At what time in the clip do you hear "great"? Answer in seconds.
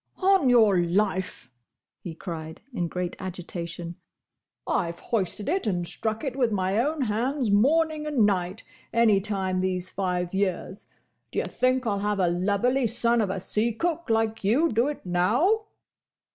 2.87-3.15